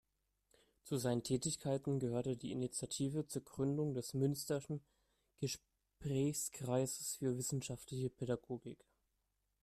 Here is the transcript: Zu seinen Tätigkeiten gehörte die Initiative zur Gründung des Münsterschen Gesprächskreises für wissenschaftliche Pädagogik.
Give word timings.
Zu 0.81 0.97
seinen 0.97 1.21
Tätigkeiten 1.21 1.99
gehörte 1.99 2.35
die 2.35 2.51
Initiative 2.51 3.27
zur 3.27 3.43
Gründung 3.43 3.93
des 3.93 4.15
Münsterschen 4.15 4.81
Gesprächskreises 5.37 7.17
für 7.17 7.37
wissenschaftliche 7.37 8.09
Pädagogik. 8.09 8.83